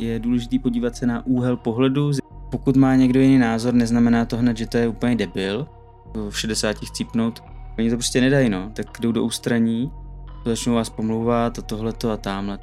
Je 0.00 0.18
důležité 0.18 0.58
podívat 0.58 0.96
se 0.96 1.06
na 1.06 1.26
úhel 1.26 1.56
pohledu. 1.56 2.10
Pokud 2.50 2.76
má 2.76 2.96
někdo 2.96 3.20
jiný 3.20 3.38
názor, 3.38 3.74
neznamená 3.74 4.24
to 4.24 4.36
hned, 4.36 4.56
že 4.56 4.66
to 4.66 4.76
je 4.76 4.88
úplně 4.88 5.16
debil. 5.16 5.66
V 6.30 6.40
60 6.40 6.76
chcípnout. 6.76 7.42
Oni 7.78 7.90
to 7.90 7.96
prostě 7.96 8.20
nedají, 8.20 8.48
no. 8.48 8.72
Tak 8.76 9.00
jdou 9.00 9.12
do 9.12 9.24
ústraní, 9.24 9.92
začnou 10.44 10.74
vás 10.74 10.90
pomlouvat 10.90 11.58
a 11.58 11.62
tohleto 11.62 12.10
a 12.10 12.16
tamhle. 12.16 12.58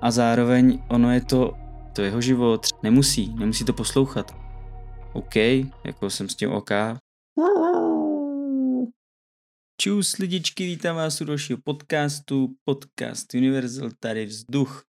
A 0.00 0.10
zároveň 0.10 0.82
ono 0.88 1.12
je 1.12 1.20
to, 1.20 1.54
to 1.92 2.02
jeho 2.02 2.20
život. 2.20 2.66
Nemusí, 2.82 3.34
nemusí 3.38 3.64
to 3.64 3.72
poslouchat. 3.72 4.36
OK, 5.12 5.36
jako 5.84 6.10
jsem 6.10 6.28
s 6.28 6.34
tím 6.34 6.52
OK. 6.52 6.70
Čus 9.80 10.18
lidičky, 10.18 10.66
vítám 10.66 10.96
vás 10.96 11.20
u 11.20 11.24
dalšího 11.24 11.58
podcastu, 11.64 12.48
podcast 12.64 13.34
Universal, 13.34 13.90
tady 14.00 14.26
vzduch. 14.26 14.84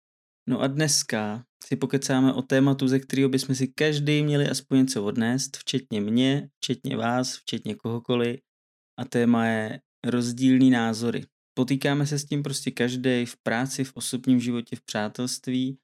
No 0.49 0.61
a 0.61 0.67
dneska 0.67 1.43
si 1.63 1.75
pokecáme 1.75 2.33
o 2.33 2.41
tématu, 2.41 2.87
ze 2.87 2.99
kterého 2.99 3.29
bychom 3.29 3.55
si 3.55 3.67
každý 3.67 4.23
měli 4.23 4.49
aspoň 4.49 4.77
něco 4.77 5.03
odnést, 5.03 5.57
včetně 5.57 6.01
mě, 6.01 6.49
včetně 6.57 6.97
vás, 6.97 7.37
včetně 7.37 7.75
kohokoliv. 7.75 8.39
A 8.99 9.05
téma 9.05 9.45
je 9.45 9.79
rozdílný 10.05 10.69
názory. 10.69 11.25
Potýkáme 11.53 12.07
se 12.07 12.19
s 12.19 12.25
tím 12.25 12.43
prostě 12.43 12.71
každý 12.71 13.25
v 13.25 13.35
práci, 13.43 13.83
v 13.83 13.91
osobním 13.93 14.39
životě, 14.39 14.75
v 14.75 14.81
přátelství. 14.81 15.77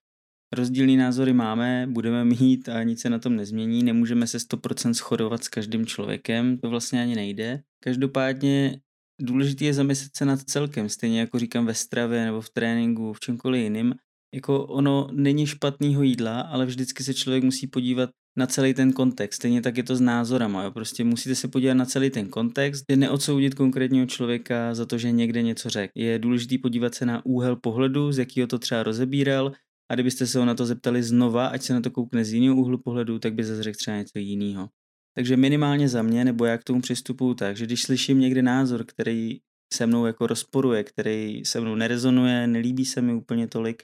Rozdílný 0.53 0.97
názory 0.97 1.33
máme, 1.33 1.87
budeme 1.89 2.25
mít 2.25 2.69
a 2.69 2.83
nic 2.83 3.01
se 3.01 3.09
na 3.09 3.19
tom 3.19 3.35
nezmění. 3.35 3.83
Nemůžeme 3.83 4.27
se 4.27 4.37
100% 4.37 4.93
shodovat 4.93 5.43
s 5.43 5.47
každým 5.47 5.85
člověkem, 5.85 6.57
to 6.57 6.69
vlastně 6.69 7.01
ani 7.01 7.15
nejde. 7.15 7.63
Každopádně 7.83 8.81
důležité 9.21 9.65
je 9.65 9.73
zamyslet 9.73 10.15
se 10.15 10.25
nad 10.25 10.41
celkem, 10.41 10.89
stejně 10.89 11.19
jako 11.19 11.39
říkám 11.39 11.65
ve 11.65 11.73
stravě 11.73 12.25
nebo 12.25 12.41
v 12.41 12.49
tréninku, 12.49 13.13
v 13.13 13.19
čemkoliv 13.19 13.63
jiným. 13.63 13.95
Jako 14.35 14.65
ono 14.65 15.09
není 15.11 15.45
špatného 15.45 16.03
jídla, 16.03 16.41
ale 16.41 16.65
vždycky 16.65 17.03
se 17.03 17.13
člověk 17.13 17.43
musí 17.43 17.67
podívat 17.67 18.09
na 18.37 18.47
celý 18.47 18.73
ten 18.73 18.93
kontext. 18.93 19.35
Stejně 19.35 19.61
tak 19.61 19.77
je 19.77 19.83
to 19.83 19.95
s 19.95 20.01
názorama. 20.01 20.63
Jo? 20.63 20.71
Prostě 20.71 21.03
musíte 21.03 21.35
se 21.35 21.47
podívat 21.47 21.73
na 21.73 21.85
celý 21.85 22.09
ten 22.09 22.27
kontext, 22.27 22.85
je 22.89 22.97
neodsoudit 22.97 23.55
konkrétního 23.55 24.05
člověka 24.05 24.73
za 24.73 24.85
to, 24.85 24.97
že 24.97 25.11
někde 25.11 25.41
něco 25.41 25.69
řekl. 25.69 25.91
Je 25.95 26.19
důležité 26.19 26.55
podívat 26.61 26.95
se 26.95 27.05
na 27.05 27.25
úhel 27.25 27.55
pohledu, 27.55 28.11
z 28.11 28.17
jakého 28.17 28.47
to 28.47 28.59
třeba 28.59 28.83
rozebíral, 28.83 29.51
a 29.91 29.93
kdybyste 29.93 30.27
se 30.27 30.39
ho 30.39 30.45
na 30.45 30.55
to 30.55 30.65
zeptali 30.65 31.03
znova, 31.03 31.47
ať 31.47 31.61
se 31.61 31.73
na 31.73 31.81
to 31.81 31.91
koukne 31.91 32.25
z 32.25 32.33
jiného 32.33 32.55
úhlu 32.55 32.77
pohledu, 32.77 33.19
tak 33.19 33.33
by 33.33 33.43
zase 33.43 33.63
řekl 33.63 33.77
třeba 33.77 33.97
něco 33.97 34.19
jiného. 34.19 34.69
Takže 35.15 35.37
minimálně 35.37 35.89
za 35.89 36.01
mě, 36.01 36.25
nebo 36.25 36.45
já 36.45 36.57
k 36.57 36.63
tomu 36.63 36.81
přistupuju 36.81 37.33
tak, 37.33 37.57
že 37.57 37.65
když 37.65 37.81
slyším 37.81 38.19
někde 38.19 38.41
názor, 38.41 38.83
který 38.85 39.39
se 39.73 39.87
mnou 39.87 40.05
jako 40.05 40.27
rozporuje, 40.27 40.83
který 40.83 41.45
se 41.45 41.61
mnou 41.61 41.75
nerezonuje, 41.75 42.47
nelíbí 42.47 42.85
se 42.85 43.01
mi 43.01 43.13
úplně 43.13 43.47
tolik, 43.47 43.83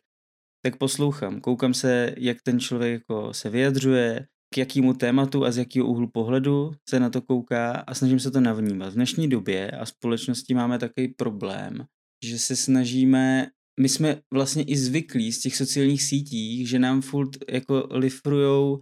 tak 0.66 0.78
poslouchám, 0.78 1.42
koukám 1.42 1.73
se, 1.73 2.16
jak 2.17 2.38
ten 2.44 2.59
člověk 2.59 2.94
jako 2.94 3.33
se 3.33 3.50
vyjadřuje, 3.50 4.28
k 4.53 4.58
jakému 4.58 4.94
tématu 4.94 5.45
a 5.45 5.52
z 5.52 5.58
jakého 5.58 5.88
úhlu 5.88 6.08
pohledu 6.08 6.72
se 6.89 7.00
na 7.00 7.09
to 7.09 7.22
kouká 7.22 7.72
a 7.72 7.94
snažím 7.94 8.19
se 8.19 8.31
to 8.31 8.42
navnímat. 8.42 8.91
V 8.91 8.95
dnešní 8.95 9.30
době 9.30 9.72
a 9.72 9.86
společnosti 9.86 10.53
máme 10.53 10.80
takový 10.80 11.08
problém, 11.08 11.86
že 12.25 12.39
se 12.39 12.56
snažíme 12.56 13.47
my 13.80 13.89
jsme 13.89 14.22
vlastně 14.34 14.64
i 14.64 14.78
zvyklí 14.78 15.31
z 15.31 15.39
těch 15.39 15.56
sociálních 15.56 16.03
sítí, 16.03 16.66
že 16.66 16.80
nám 16.80 17.02
furt 17.02 17.30
jako 17.50 17.88
lifrujou 17.91 18.80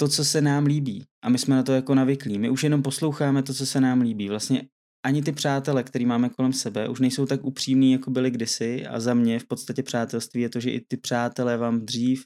to, 0.00 0.08
co 0.08 0.24
se 0.24 0.40
nám 0.40 0.66
líbí. 0.66 1.04
A 1.22 1.28
my 1.28 1.38
jsme 1.38 1.56
na 1.56 1.62
to 1.62 1.72
jako 1.72 1.94
navyklí. 1.94 2.38
My 2.38 2.50
už 2.50 2.64
jenom 2.64 2.82
posloucháme 2.82 3.42
to, 3.42 3.54
co 3.54 3.66
se 3.66 3.80
nám 3.80 4.00
líbí. 4.00 4.28
Vlastně 4.28 4.68
ani 5.04 5.22
ty 5.22 5.32
přátele, 5.32 5.82
který 5.82 6.06
máme 6.06 6.28
kolem 6.28 6.52
sebe, 6.52 6.88
už 6.88 7.00
nejsou 7.00 7.26
tak 7.26 7.44
upřímní, 7.44 7.92
jako 7.92 8.10
byli 8.10 8.30
kdysi. 8.30 8.86
A 8.86 9.00
za 9.00 9.14
mě 9.14 9.38
v 9.38 9.46
podstatě 9.46 9.82
přátelství 9.82 10.42
je 10.42 10.48
to, 10.48 10.60
že 10.60 10.70
i 10.70 10.80
ty 10.80 10.96
přátelé 10.96 11.56
vám 11.56 11.80
dřív 11.80 12.24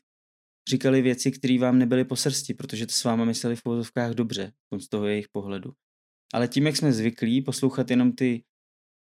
říkali 0.71 1.03
věci, 1.03 1.31
které 1.31 1.59
vám 1.59 1.79
nebyly 1.79 2.05
po 2.05 2.17
srsti, 2.17 2.55
protože 2.55 2.87
to 2.87 2.93
s 2.93 3.05
váma 3.05 3.25
mysleli 3.25 3.57
v 3.57 3.63
pohodovkách 3.63 4.13
dobře, 4.13 4.53
z 4.79 4.89
toho 4.89 5.07
jejich 5.07 5.29
pohledu. 5.33 5.73
Ale 6.35 6.49
tím, 6.49 6.67
jak 6.67 6.77
jsme 6.77 6.93
zvyklí 6.93 7.43
poslouchat 7.43 7.91
jenom 7.91 8.13
ty 8.13 8.43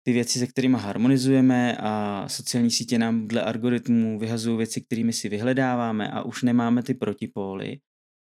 ty 0.06 0.12
věci, 0.12 0.38
se 0.38 0.46
kterými 0.46 0.76
harmonizujeme 0.80 1.76
a 1.80 2.24
sociální 2.28 2.70
sítě 2.70 2.98
nám 2.98 3.28
dle 3.28 3.42
algoritmů 3.42 4.18
vyhazují 4.18 4.56
věci, 4.56 4.80
kterými 4.80 5.12
si 5.12 5.28
vyhledáváme 5.28 6.10
a 6.10 6.22
už 6.22 6.42
nemáme 6.42 6.82
ty 6.82 6.94
protipóly, 6.94 7.78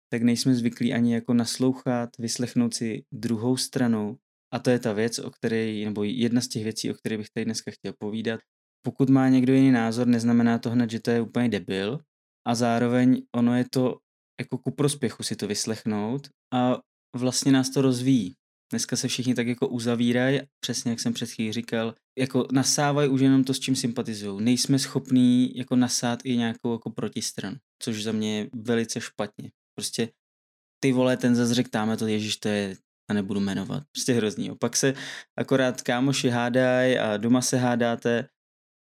tak 0.10 0.24
nejsme 0.24 0.56
zvyklí 0.56 0.94
ani 0.94 1.14
jako 1.14 1.34
naslouchat, 1.34 2.10
vyslechnout 2.20 2.74
si 2.74 3.04
druhou 3.12 3.58
stranu. 3.58 4.18
A 4.56 4.60
to 4.60 4.70
je 4.70 4.80
ta 4.80 4.94
věc, 4.94 5.20
o 5.20 5.32
které, 5.32 5.86
nebo 5.86 6.04
jedna 6.04 6.42
z 6.42 6.48
těch 6.48 6.64
věcí, 6.64 6.92
o 6.92 6.94
kterých 6.94 7.18
bych 7.18 7.30
tady 7.30 7.46
dneska 7.46 7.72
chtěl 7.72 7.94
povídat. 8.00 8.40
Pokud 8.86 9.10
má 9.10 9.30
někdo 9.30 9.54
jiný 9.54 9.72
názor, 9.72 10.08
neznamená 10.08 10.60
to 10.60 10.70
hned, 10.70 10.92
že 10.92 11.00
to 11.00 11.12
je 11.12 11.22
úplně 11.22 11.50
debil. 11.50 12.00
A 12.48 12.56
zároveň 12.56 13.22
ono 13.36 13.58
je 13.58 13.66
to 13.72 13.98
jako 14.40 14.58
ku 14.58 14.72
prospěchu 14.72 15.24
si 15.24 15.36
to 15.36 15.48
vyslechnout 15.48 16.30
a 16.54 16.80
vlastně 17.16 17.52
nás 17.52 17.70
to 17.70 17.82
rozvíjí. 17.82 18.34
Dneska 18.72 18.96
se 18.96 19.08
všichni 19.08 19.36
tak 19.36 19.48
jako 19.48 19.68
uzavírají, 19.68 20.40
přesně 20.60 20.92
jak 20.92 21.00
jsem 21.00 21.14
před 21.14 21.30
chvílí 21.30 21.54
říkal, 21.54 21.96
jako 22.20 22.48
nasávají 22.52 23.10
už 23.10 23.22
jenom 23.22 23.44
to, 23.44 23.54
s 23.54 23.60
čím 23.60 23.76
sympatizují. 23.76 24.44
Nejsme 24.44 24.80
schopní 24.80 25.58
jako 25.58 25.76
nasát 25.76 26.20
i 26.24 26.38
nějakou 26.38 26.72
jako 26.72 26.90
protistranu, 26.90 27.58
což 27.84 28.04
za 28.04 28.12
mě 28.12 28.38
je 28.38 28.50
velice 28.56 29.02
špatně. 29.02 29.52
Prostě 29.78 30.10
ty 30.80 30.92
vole, 30.92 31.18
ten 31.18 31.36
zase 31.36 31.54
řekl, 31.54 31.70
to, 31.98 32.08
ježiš, 32.08 32.38
to 32.38 32.48
je, 32.50 32.76
a 33.10 33.14
nebudu 33.14 33.40
jmenovat. 33.40 33.84
Prostě 33.92 34.14
hrozný. 34.14 34.52
Pak 34.60 34.76
se 34.76 34.94
akorát 35.38 35.82
kámoši 35.82 36.30
hádají 36.30 36.98
a 36.98 37.18
doma 37.18 37.42
se 37.42 37.58
hádáte, 37.58 38.28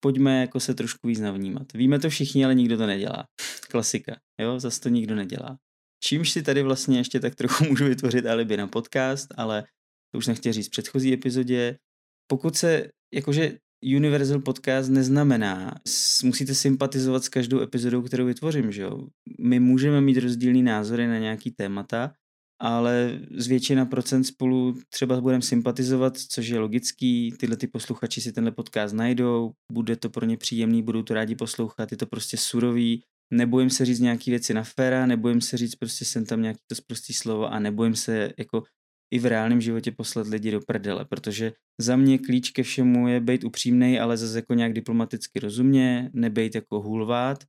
pojďme 0.01 0.41
jako 0.41 0.61
se 0.61 0.75
trošku 0.75 1.09
víc 1.09 1.21
navnímat. 1.21 1.73
Víme 1.73 1.99
to 1.99 2.11
všichni, 2.11 2.45
ale 2.45 2.55
nikdo 2.55 2.77
to 2.77 2.87
nedělá. 2.87 3.25
Klasika, 3.71 4.17
jo, 4.41 4.61
zase 4.61 4.81
to 4.81 4.89
nikdo 4.89 5.15
nedělá. 5.15 5.59
Čímž 6.05 6.31
si 6.31 6.43
tady 6.43 6.63
vlastně 6.63 6.99
ještě 6.99 7.21
tak 7.21 7.35
trochu 7.35 7.65
můžu 7.69 7.85
vytvořit 7.85 8.27
alibi 8.27 8.57
na 8.57 8.67
podcast, 8.67 9.29
ale 9.37 9.65
to 10.13 10.19
už 10.19 10.27
nechtěl 10.27 10.53
říct 10.53 10.67
v 10.67 10.71
předchozí 10.71 11.13
epizodě. 11.13 11.77
Pokud 12.27 12.57
se, 12.57 12.89
jakože 13.15 13.59
Universal 13.97 14.41
Podcast 14.41 14.91
neznamená, 14.91 15.75
musíte 16.25 16.55
sympatizovat 16.55 17.25
s 17.25 17.29
každou 17.29 17.61
epizodou, 17.61 18.03
kterou 18.03 18.27
vytvořím, 18.27 18.73
že 18.73 18.83
jo. 18.83 19.07
My 19.41 19.61
můžeme 19.61 20.01
mít 20.01 20.19
rozdílný 20.19 20.63
názory 20.63 21.07
na 21.07 21.19
nějaký 21.19 21.51
témata, 21.51 22.13
ale 22.61 23.21
z 23.31 23.47
většina 23.47 23.87
procent 23.87 24.25
spolu 24.25 24.75
třeba 24.91 25.21
budeme 25.21 25.43
sympatizovat, 25.43 26.19
což 26.19 26.49
je 26.49 26.59
logický, 26.59 27.33
tyhle 27.39 27.57
ty 27.57 27.67
posluchači 27.67 28.21
si 28.21 28.33
tenhle 28.33 28.53
podcast 28.53 28.95
najdou, 28.95 29.53
bude 29.73 29.97
to 29.97 30.11
pro 30.11 30.27
ně 30.27 30.37
příjemný, 30.37 30.83
budou 30.83 31.03
to 31.03 31.15
rádi 31.15 31.35
poslouchat, 31.35 31.93
je 31.93 31.99
to 31.99 32.07
prostě 32.07 32.37
surový, 32.37 33.03
nebojím 33.33 33.71
se 33.71 33.85
říct 33.85 34.01
nějaký 34.01 34.31
věci 34.31 34.55
na 34.55 34.65
féra, 34.65 35.07
nebojím 35.07 35.41
se 35.41 35.57
říct 35.57 35.75
prostě 35.75 36.05
jsem 36.05 36.27
tam 36.27 36.43
nějaký 36.43 36.61
to 36.67 36.75
zprostý 36.75 37.13
slovo 37.13 37.53
a 37.53 37.59
nebojím 37.59 37.97
se 37.97 38.33
jako 38.39 38.63
i 39.15 39.19
v 39.19 39.27
reálném 39.27 39.61
životě 39.61 39.93
poslat 39.93 40.27
lidi 40.27 40.51
do 40.51 40.61
prdele, 40.61 41.05
protože 41.05 41.53
za 41.81 41.97
mě 41.97 42.19
klíč 42.19 42.51
ke 42.51 42.63
všemu 42.63 43.09
je 43.09 43.21
být 43.21 43.45
upřímný, 43.45 44.01
ale 44.01 44.17
zase 44.17 44.39
jako 44.39 44.55
nějak 44.55 44.73
diplomaticky 44.73 45.41
rozumně, 45.41 46.11
nebejt 46.13 46.55
jako 46.55 46.81
hůlvát, 46.81 47.45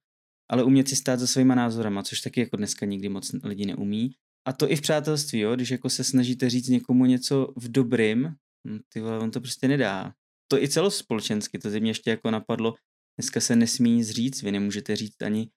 ale 0.52 0.64
umět 0.64 0.88
si 0.88 0.96
stát 0.96 1.20
za 1.20 1.28
svýma 1.28 1.56
názorama, 1.56 2.04
což 2.04 2.22
taky 2.22 2.40
jako 2.40 2.58
dneska 2.58 2.86
nikdy 2.86 3.10
moc 3.10 3.32
lidi 3.44 3.66
neumí. 3.66 4.16
A 4.48 4.54
to 4.54 4.72
i 4.72 4.76
v 4.76 4.82
přátelství, 4.82 5.40
jo? 5.40 5.56
když 5.56 5.72
jako 5.72 5.90
se 5.90 6.04
snažíte 6.04 6.50
říct 6.50 6.68
někomu 6.68 7.06
něco 7.06 7.54
v 7.56 7.72
dobrým, 7.72 8.36
hm, 8.68 8.80
ty 8.94 9.02
vole, 9.02 9.20
on 9.20 9.32
to 9.32 9.42
prostě 9.42 9.68
nedá. 9.68 10.14
To 10.52 10.64
i 10.64 10.70
celospolečensky, 10.70 11.60
to 11.60 11.70
ze 11.70 11.80
mě 11.80 11.92
ještě 11.92 12.10
jako 12.10 12.32
napadlo, 12.32 12.76
dneska 13.20 13.40
se 13.40 13.56
nesmí 13.56 13.92
nic 13.92 14.10
říct, 14.10 14.44
vy 14.44 14.52
nemůžete 14.52 14.96
říct 14.96 15.22
ani 15.22 15.50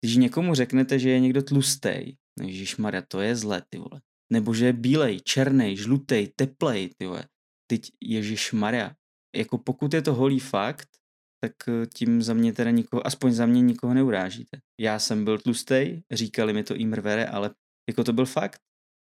když 0.00 0.16
někomu 0.16 0.54
řeknete, 0.54 0.98
že 0.98 1.10
je 1.10 1.20
někdo 1.20 1.42
tlustej, 1.42 2.16
Maria, 2.78 3.02
to 3.08 3.20
je 3.20 3.36
zlé, 3.36 3.62
ty 3.68 3.78
vole. 3.78 4.00
Nebo 4.32 4.54
že 4.54 4.66
je 4.66 4.72
bílej, 4.72 5.20
černý, 5.20 5.76
žlutej, 5.76 6.32
teplej, 6.36 6.90
ty 6.98 7.06
vole. 7.06 7.28
Teď 7.70 7.90
Maria. 8.52 8.94
Jako 9.36 9.58
pokud 9.58 9.94
je 9.94 10.02
to 10.02 10.14
holý 10.14 10.40
fakt, 10.40 10.88
tak 11.40 11.52
eh, 11.68 11.86
tím 11.86 12.22
za 12.22 12.34
mě 12.34 12.52
teda 12.52 12.70
nikoho, 12.70 13.06
aspoň 13.06 13.32
za 13.32 13.46
mě 13.46 13.60
nikoho 13.60 13.94
neurážíte. 13.94 14.58
Já 14.80 14.98
jsem 14.98 15.24
byl 15.24 15.38
tlustej, 15.38 16.02
říkali 16.10 16.52
mi 16.52 16.64
to 16.64 16.74
i 16.74 16.86
mrvere, 16.86 17.26
ale 17.26 17.50
jako 17.88 18.04
to 18.04 18.12
byl 18.12 18.26
fakt. 18.26 18.60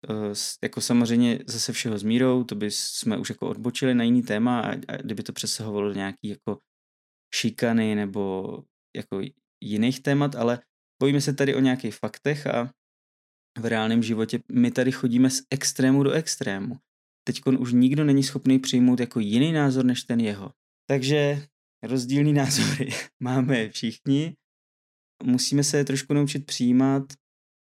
Uh, 0.09 0.33
jako 0.63 0.81
samozřejmě 0.81 1.39
zase 1.47 1.73
všeho 1.73 1.97
s 1.97 2.03
mírou, 2.03 2.43
to 2.43 2.55
by 2.55 2.71
jsme 2.71 3.17
už 3.17 3.29
jako 3.29 3.49
odbočili 3.49 3.95
na 3.95 4.03
jiný 4.03 4.23
téma 4.23 4.61
a, 4.61 4.71
a 4.71 4.97
kdyby 5.03 5.23
to 5.23 5.33
přesahovalo 5.33 5.93
nějaký 5.93 6.27
jako 6.27 6.59
šikany 7.35 7.95
nebo 7.95 8.63
jako 8.95 9.21
jiných 9.61 9.99
témat, 9.99 10.35
ale 10.35 10.59
Bojíme 10.99 11.21
se 11.21 11.33
tady 11.33 11.55
o 11.55 11.59
nějakých 11.59 11.95
faktech 11.95 12.47
a 12.47 12.71
v 13.59 13.65
reálném 13.65 14.03
životě 14.03 14.39
my 14.51 14.71
tady 14.71 14.91
chodíme 14.91 15.29
z 15.29 15.41
extrému 15.49 16.03
do 16.03 16.11
extrému. 16.11 16.77
Teď 17.23 17.41
už 17.59 17.73
nikdo 17.73 18.03
není 18.03 18.23
schopný 18.23 18.59
přijmout 18.59 18.99
jako 18.99 19.19
jiný 19.19 19.51
názor 19.51 19.85
než 19.85 20.03
ten 20.03 20.19
jeho. 20.19 20.51
Takže 20.89 21.47
rozdílný 21.83 22.33
názory 22.33 22.89
máme 23.19 23.69
všichni. 23.69 24.35
Musíme 25.23 25.63
se 25.63 25.83
trošku 25.83 26.13
naučit 26.13 26.45
přijímat, 26.45 27.03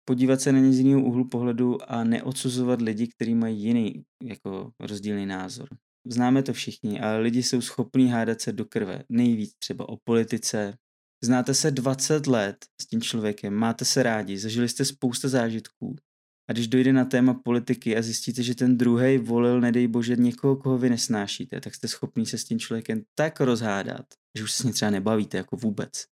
podívat 0.05 0.41
se 0.41 0.53
na 0.53 0.59
ně 0.59 0.73
z 0.73 0.79
jiného 0.79 1.03
úhlu 1.03 1.29
pohledu 1.29 1.79
a 1.93 2.05
neodsuzovat 2.05 2.83
lidi, 2.83 3.09
kteří 3.09 3.35
mají 3.35 3.63
jiný 3.63 4.03
jako 4.23 4.71
rozdílný 4.81 5.27
názor. 5.27 5.69
Známe 6.07 6.43
to 6.43 6.53
všichni, 6.53 7.01
ale 7.01 7.19
lidi 7.19 7.43
jsou 7.43 7.61
schopní 7.61 8.09
hádat 8.09 8.41
se 8.41 8.53
do 8.53 8.65
krve. 8.65 9.05
Nejvíc 9.09 9.53
třeba 9.59 9.89
o 9.89 9.97
politice, 10.05 10.79
Znáte 11.25 11.55
se 11.55 11.71
20 11.71 12.27
let 12.27 12.57
s 12.83 12.87
tím 12.87 13.03
člověkem, 13.03 13.55
máte 13.55 13.85
se 13.85 14.03
rádi, 14.03 14.39
zažili 14.39 14.69
jste 14.69 14.85
spousta 14.85 15.29
zážitků 15.29 15.97
a 16.51 16.53
když 16.53 16.69
dojde 16.69 16.93
na 16.93 17.05
téma 17.05 17.35
politiky 17.35 17.97
a 17.97 18.03
zjistíte, 18.03 18.43
že 18.43 18.55
ten 18.55 18.79
druhý 18.79 19.19
volil, 19.19 19.61
nedej 19.61 19.89
bože, 19.89 20.17
někoho, 20.17 20.57
koho 20.57 20.79
vy 20.79 20.91
nesnášíte, 20.91 21.61
tak 21.61 21.75
jste 21.75 21.89
schopný 21.89 22.27
se 22.27 22.39
s 22.39 22.45
tím 22.45 22.59
člověkem 22.59 23.03
tak 23.15 23.41
rozhádat, 23.41 24.07
že 24.39 24.45
už 24.45 24.53
se 24.53 24.63
s 24.63 24.65
ním 24.65 24.73
třeba 24.73 24.91
nebavíte 24.91 25.37
jako 25.37 25.57
vůbec. 25.57 26.05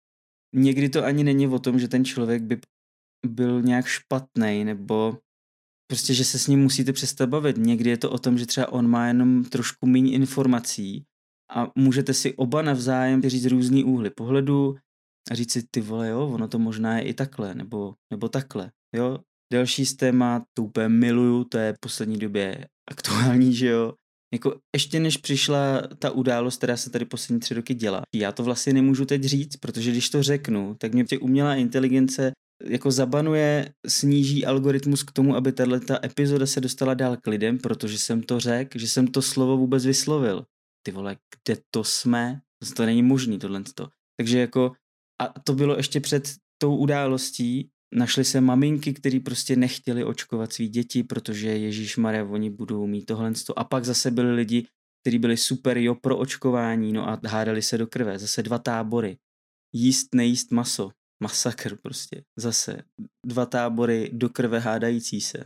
Někdy 0.54 0.88
to 0.88 1.04
ani 1.04 1.24
není 1.24 1.48
o 1.48 1.58
tom, 1.58 1.78
že 1.78 1.88
ten 1.88 2.04
člověk 2.04 2.42
by 2.42 2.60
byl 3.26 3.62
nějak 3.62 3.86
špatný 3.86 4.64
nebo 4.64 5.18
prostě, 5.90 6.14
že 6.14 6.24
se 6.24 6.38
s 6.38 6.46
ním 6.46 6.60
musíte 6.60 6.92
přestat 6.92 7.28
bavit. 7.28 7.56
Někdy 7.56 7.90
je 7.90 7.96
to 7.96 8.10
o 8.10 8.18
tom, 8.18 8.38
že 8.38 8.46
třeba 8.46 8.72
on 8.72 8.86
má 8.88 9.06
jenom 9.06 9.44
trošku 9.44 9.86
méně 9.86 10.12
informací 10.12 11.04
a 11.54 11.72
můžete 11.78 12.14
si 12.14 12.34
oba 12.34 12.62
navzájem 12.62 13.22
říct 13.22 13.46
různý 13.46 13.84
úhly 13.84 14.10
pohledu 14.10 14.76
a 15.30 15.34
říct 15.34 15.52
si, 15.52 15.62
ty 15.70 15.80
vole, 15.80 16.08
jo, 16.08 16.28
ono 16.28 16.48
to 16.48 16.58
možná 16.58 16.98
je 16.98 17.04
i 17.04 17.14
takhle, 17.14 17.54
nebo, 17.54 17.94
nebo 18.12 18.28
takhle, 18.28 18.70
jo. 18.96 19.18
Další 19.52 19.86
z 19.86 19.96
témat, 19.96 20.42
to 20.54 20.62
úplně 20.62 20.88
miluju, 20.88 21.44
to 21.44 21.58
je 21.58 21.72
v 21.72 21.80
poslední 21.80 22.18
době 22.18 22.66
aktuální, 22.90 23.54
že 23.54 23.66
jo. 23.66 23.92
Jako 24.34 24.60
ještě 24.76 25.00
než 25.00 25.16
přišla 25.16 25.82
ta 25.98 26.10
událost, 26.10 26.56
která 26.56 26.76
se 26.76 26.90
tady 26.90 27.04
poslední 27.04 27.40
tři 27.40 27.54
roky 27.54 27.74
dělá, 27.74 28.02
já 28.14 28.32
to 28.32 28.42
vlastně 28.42 28.72
nemůžu 28.72 29.04
teď 29.04 29.22
říct, 29.22 29.56
protože 29.56 29.90
když 29.90 30.10
to 30.10 30.22
řeknu, 30.22 30.74
tak 30.78 30.94
mě 30.94 31.04
tě 31.04 31.18
umělá 31.18 31.54
inteligence 31.54 32.32
jako 32.64 32.90
zabanuje, 32.90 33.74
sníží 33.86 34.46
algoritmus 34.46 35.02
k 35.02 35.12
tomu, 35.12 35.36
aby 35.36 35.52
tahle 35.52 35.80
ta 35.80 35.98
epizoda 36.04 36.46
se 36.46 36.60
dostala 36.60 36.94
dál 36.94 37.16
k 37.16 37.26
lidem, 37.26 37.58
protože 37.58 37.98
jsem 37.98 38.22
to 38.22 38.40
řekl, 38.40 38.78
že 38.78 38.88
jsem 38.88 39.06
to 39.06 39.22
slovo 39.22 39.56
vůbec 39.56 39.86
vyslovil. 39.86 40.44
Ty 40.82 40.92
vole, 40.92 41.16
kde 41.44 41.60
to 41.70 41.84
jsme? 41.84 42.40
To 42.76 42.86
není 42.86 43.02
možný 43.02 43.38
tohle. 43.38 43.62
Takže 44.16 44.38
jako, 44.38 44.72
a 45.22 45.40
to 45.40 45.54
bylo 45.54 45.76
ještě 45.76 46.00
před 46.00 46.34
tou 46.58 46.76
událostí, 46.76 47.68
našly 47.94 48.24
se 48.24 48.40
maminky, 48.40 48.94
které 48.94 49.20
prostě 49.20 49.56
nechtěli 49.56 50.04
očkovat 50.04 50.52
svý 50.52 50.68
děti, 50.68 51.02
protože 51.02 51.48
Ježíš 51.48 51.96
Maria, 51.96 52.24
oni 52.24 52.50
budou 52.50 52.86
mít 52.86 53.04
tohle. 53.04 53.32
A 53.56 53.64
pak 53.64 53.84
zase 53.84 54.10
byli 54.10 54.34
lidi, 54.34 54.66
kteří 55.02 55.18
byli 55.18 55.36
super 55.36 55.78
jo 55.78 55.94
pro 55.94 56.18
očkování, 56.18 56.92
no 56.92 57.08
a 57.08 57.20
hádali 57.26 57.62
se 57.62 57.78
do 57.78 57.86
krve. 57.86 58.18
Zase 58.18 58.42
dva 58.42 58.58
tábory. 58.58 59.18
Jíst, 59.72 60.14
nejíst 60.14 60.50
maso 60.50 60.90
masakr 61.22 61.76
prostě. 61.76 62.24
Zase 62.36 62.82
dva 63.26 63.46
tábory 63.46 64.10
do 64.12 64.28
krve 64.28 64.58
hádající 64.58 65.20
se. 65.20 65.44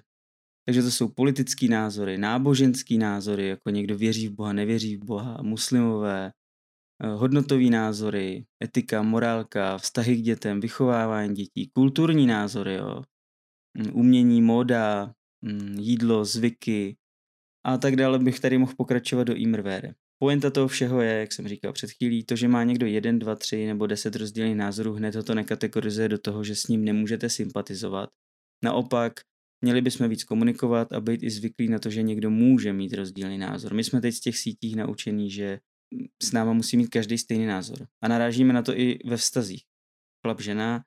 Takže 0.66 0.82
to 0.82 0.90
jsou 0.90 1.08
politický 1.08 1.68
názory, 1.68 2.18
náboženský 2.18 2.98
názory, 2.98 3.48
jako 3.48 3.70
někdo 3.70 3.98
věří 3.98 4.28
v 4.28 4.32
Boha, 4.32 4.52
nevěří 4.52 4.96
v 4.96 5.04
Boha, 5.04 5.38
muslimové, 5.42 6.32
eh, 7.02 7.08
hodnotový 7.08 7.70
názory, 7.70 8.46
etika, 8.64 9.02
morálka, 9.02 9.78
vztahy 9.78 10.16
k 10.16 10.22
dětem, 10.22 10.60
vychovávání 10.60 11.34
dětí, 11.34 11.70
kulturní 11.74 12.26
názory, 12.26 12.74
jo, 12.74 13.02
mm, 13.78 13.90
umění, 13.94 14.42
móda, 14.42 15.12
mm, 15.42 15.78
jídlo, 15.78 16.24
zvyky 16.24 16.96
a 17.66 17.78
tak 17.78 17.96
dále 17.96 18.18
bych 18.18 18.40
tady 18.40 18.58
mohl 18.58 18.72
pokračovat 18.76 19.24
do 19.24 19.34
Imrvére. 19.34 19.94
Poenta 20.18 20.50
toho 20.50 20.68
všeho 20.68 21.00
je, 21.00 21.12
jak 21.12 21.32
jsem 21.32 21.48
říkal 21.48 21.72
před 21.72 21.90
chvílí, 21.90 22.24
to, 22.24 22.36
že 22.36 22.48
má 22.48 22.64
někdo 22.64 22.86
jeden, 22.86 23.18
dva, 23.18 23.36
tři 23.36 23.66
nebo 23.66 23.86
deset 23.86 24.16
rozdílných 24.16 24.56
názorů, 24.56 24.92
hned 24.92 25.16
to 25.26 25.34
nekategorizuje 25.34 26.08
do 26.08 26.18
toho, 26.18 26.44
že 26.44 26.54
s 26.54 26.66
ním 26.66 26.84
nemůžete 26.84 27.30
sympatizovat. 27.30 28.10
Naopak, 28.64 29.12
měli 29.64 29.80
bychom 29.80 30.08
víc 30.08 30.24
komunikovat 30.24 30.92
a 30.92 31.00
být 31.00 31.22
i 31.22 31.30
zvyklí 31.30 31.68
na 31.68 31.78
to, 31.78 31.90
že 31.90 32.02
někdo 32.02 32.30
může 32.30 32.72
mít 32.72 32.92
rozdílný 32.92 33.38
názor. 33.38 33.74
My 33.74 33.84
jsme 33.84 34.00
teď 34.00 34.14
z 34.14 34.20
těch 34.20 34.38
sítích 34.38 34.76
naučení, 34.76 35.30
že 35.30 35.58
s 36.22 36.32
náma 36.32 36.52
musí 36.52 36.76
mít 36.76 36.88
každý 36.88 37.18
stejný 37.18 37.46
názor. 37.46 37.86
A 38.04 38.08
narážíme 38.08 38.52
na 38.52 38.62
to 38.62 38.78
i 38.78 38.98
ve 39.04 39.16
vztazích. 39.16 39.62
Chlap, 40.26 40.40
žena, 40.40 40.84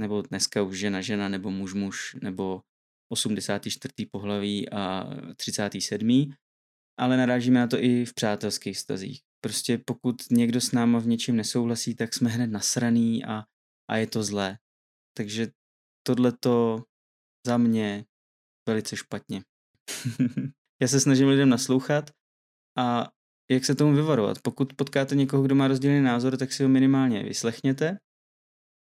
nebo 0.00 0.22
dneska 0.22 0.62
už 0.62 0.78
žena, 0.78 1.00
žena, 1.00 1.28
nebo 1.28 1.50
muž, 1.50 1.74
muž, 1.74 2.16
nebo 2.22 2.60
84. 3.12 4.06
pohlaví 4.12 4.70
a 4.70 5.10
37 5.36 6.32
ale 7.00 7.16
narážíme 7.16 7.60
na 7.60 7.66
to 7.66 7.82
i 7.82 8.04
v 8.04 8.14
přátelských 8.14 8.78
stazích. 8.78 9.20
Prostě 9.44 9.78
pokud 9.86 10.16
někdo 10.30 10.60
s 10.60 10.72
náma 10.72 10.98
v 10.98 11.06
něčem 11.06 11.36
nesouhlasí, 11.36 11.94
tak 11.94 12.14
jsme 12.14 12.30
hned 12.30 12.46
nasraný 12.46 13.24
a, 13.24 13.44
a 13.90 13.96
je 13.96 14.06
to 14.06 14.22
zlé. 14.22 14.58
Takže 15.16 15.48
tohle 16.06 16.32
to 16.32 16.84
za 17.46 17.56
mě 17.56 18.04
velice 18.68 18.96
špatně. 18.96 19.42
Já 20.82 20.88
se 20.88 21.00
snažím 21.00 21.28
lidem 21.28 21.48
naslouchat 21.48 22.10
a 22.78 23.08
jak 23.50 23.64
se 23.64 23.74
tomu 23.74 23.94
vyvarovat. 23.94 24.40
Pokud 24.42 24.72
potkáte 24.72 25.14
někoho, 25.14 25.42
kdo 25.42 25.54
má 25.54 25.68
rozdílný 25.68 26.00
názor, 26.00 26.36
tak 26.36 26.52
si 26.52 26.62
ho 26.62 26.68
minimálně 26.68 27.22
vyslechněte, 27.22 27.98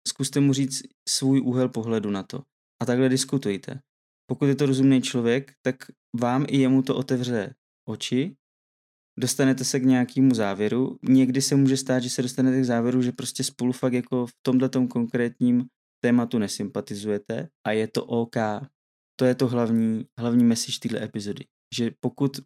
zkuste 0.08 0.40
mu 0.40 0.54
říct 0.54 0.82
svůj 1.10 1.42
úhel 1.42 1.70
pohledu 1.70 2.10
na 2.10 2.24
to 2.24 2.44
a 2.82 2.86
takhle 2.86 3.10
diskutujte. 3.10 3.80
Pokud 4.30 4.46
je 4.46 4.56
to 4.56 4.66
rozumný 4.66 5.02
člověk, 5.02 5.54
tak 5.62 5.76
vám 6.22 6.46
i 6.50 6.58
jemu 6.58 6.82
to 6.82 6.96
otevře 6.96 7.56
oči, 7.92 8.36
dostanete 9.20 9.64
se 9.64 9.80
k 9.80 9.84
nějakému 9.84 10.34
závěru. 10.34 10.98
Někdy 11.04 11.42
se 11.42 11.56
může 11.56 11.78
stát, 11.78 12.00
že 12.00 12.10
se 12.10 12.22
dostanete 12.22 12.62
k 12.62 12.66
závěru, 12.66 13.02
že 13.02 13.12
prostě 13.12 13.44
spolu 13.44 13.72
fakt 13.72 13.94
jako 13.94 14.28
v 14.28 14.34
tomto 14.42 14.88
konkrétním 14.88 15.66
tématu 16.04 16.40
nesympatizujete 16.40 17.50
a 17.68 17.72
je 17.72 17.88
to 17.88 18.06
OK. 18.06 18.36
To 19.20 19.26
je 19.26 19.36
to 19.36 19.48
hlavní, 19.48 20.06
hlavní 20.20 20.44
message 20.44 20.80
téhle 20.82 21.04
epizody. 21.04 21.46
Že 21.76 21.92
pokud 22.00 22.40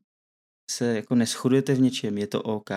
se 0.71 0.95
jako 0.95 1.15
neschodujete 1.15 1.73
v 1.73 1.81
něčem, 1.81 2.17
je 2.17 2.27
to 2.27 2.41
OK. 2.41 2.69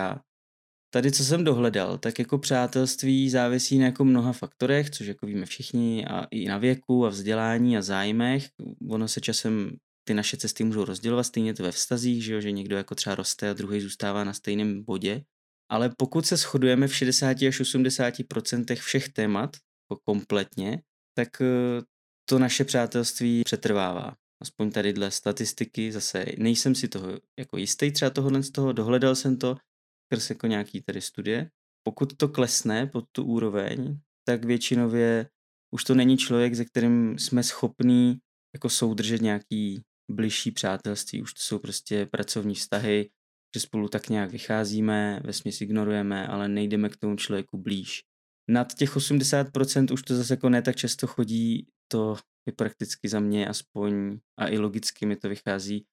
Tady, 0.93 1.11
co 1.11 1.25
jsem 1.25 1.43
dohledal, 1.43 1.97
tak 1.97 2.19
jako 2.19 2.37
přátelství 2.37 3.29
závisí 3.29 3.77
na 3.77 3.85
jako 3.85 4.05
mnoha 4.05 4.33
faktorech, 4.33 4.89
což 4.89 5.07
jako 5.07 5.25
víme 5.25 5.45
všichni, 5.45 6.05
a 6.05 6.27
i 6.31 6.47
na 6.47 6.57
věku 6.57 7.05
a 7.05 7.09
vzdělání 7.09 7.77
a 7.77 7.81
zájmech. 7.81 8.49
Ono 8.89 9.07
se 9.07 9.21
časem 9.21 9.77
ty 10.03 10.13
naše 10.13 10.37
cesty 10.37 10.63
můžou 10.63 10.85
rozdělovat, 10.85 11.25
stejně 11.25 11.53
to 11.53 11.63
ve 11.63 11.71
vztazích, 11.71 12.23
že, 12.23 12.33
jo, 12.33 12.41
že 12.41 12.51
někdo 12.51 12.77
jako 12.77 12.95
třeba 12.95 13.15
roste 13.15 13.49
a 13.49 13.53
druhý 13.53 13.81
zůstává 13.81 14.23
na 14.23 14.33
stejném 14.33 14.83
bodě. 14.83 15.23
Ale 15.71 15.91
pokud 15.97 16.25
se 16.25 16.37
shodujeme 16.37 16.87
v 16.87 16.95
60 16.95 17.41
až 17.47 17.61
80% 17.61 18.75
všech 18.75 19.09
témat 19.09 19.49
jako 19.91 20.01
kompletně, 20.05 20.81
tak 21.17 21.41
eh, 21.41 21.81
to 22.29 22.39
naše 22.39 22.65
přátelství 22.65 23.43
přetrvává. 23.43 24.15
Aspoň 24.41 24.71
tady 24.71 24.93
dle 24.93 25.11
statistiky, 25.11 25.91
zase 25.91 26.25
nejsem 26.37 26.75
si 26.75 26.87
toho 26.87 27.19
jako 27.39 27.57
jistý 27.57 27.91
třeba 27.91 28.11
tohohle 28.11 28.43
z 28.43 28.51
toho, 28.51 28.73
dohledal 28.73 29.15
jsem 29.15 29.37
to 29.37 29.57
skrz 30.05 30.29
jako 30.29 30.47
nějaký 30.47 30.81
tady 30.81 31.01
studie. 31.01 31.49
Pokud 31.83 32.17
to 32.17 32.27
klesne 32.29 32.87
pod 32.87 33.05
tu 33.11 33.23
úroveň, 33.23 33.97
tak 34.27 34.45
většinově 34.45 35.29
už 35.71 35.83
to 35.83 35.95
není 35.95 36.17
člověk, 36.17 36.55
se 36.55 36.65
kterým 36.65 37.19
jsme 37.19 37.43
schopní 37.43 38.17
jako 38.55 38.69
soudržet 38.69 39.21
nějaký 39.21 39.81
bližší 40.09 40.51
přátelství, 40.51 41.21
už 41.21 41.33
to 41.33 41.41
jsou 41.41 41.59
prostě 41.59 42.05
pracovní 42.05 42.55
vztahy, 42.55 43.09
že 43.55 43.59
spolu 43.59 43.89
tak 43.89 44.09
nějak 44.09 44.31
vycházíme, 44.31 45.21
ve 45.23 45.33
směs 45.33 45.61
ignorujeme, 45.61 46.27
ale 46.27 46.47
nejdeme 46.47 46.89
k 46.89 46.97
tomu 46.97 47.15
člověku 47.15 47.57
blíž. 47.57 48.03
Nad 48.49 48.73
těch 48.73 48.95
80% 48.95 49.93
už 49.93 50.01
to 50.01 50.15
zase 50.15 50.33
jako 50.33 50.49
ne 50.49 50.61
tak 50.61 50.75
často 50.75 51.07
chodí, 51.07 51.67
to 51.91 52.17
je 52.45 52.53
prakticky 52.53 53.09
za 53.09 53.19
mě 53.19 53.47
aspoň 53.47 54.19
a 54.39 54.47
i 54.47 54.57
logicky 54.57 55.05
mi 55.05 55.15
to 55.15 55.29
vychází. 55.29 55.85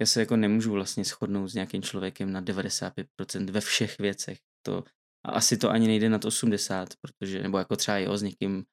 Já 0.00 0.06
se 0.06 0.20
jako 0.20 0.36
nemůžu 0.36 0.72
vlastně 0.72 1.04
shodnout 1.04 1.48
s 1.48 1.54
nějakým 1.54 1.82
člověkem 1.82 2.32
na 2.32 2.42
95% 2.42 3.50
ve 3.50 3.60
všech 3.60 3.98
věcech. 3.98 4.38
To, 4.66 4.84
a 5.26 5.30
asi 5.30 5.56
to 5.56 5.70
ani 5.70 5.86
nejde 5.86 6.08
nad 6.08 6.24
80, 6.24 6.88
protože, 7.00 7.42
nebo 7.42 7.58
jako 7.58 7.76
třeba 7.76 7.98
jo, 7.98 8.16
s 8.16 8.22
někým 8.22 8.64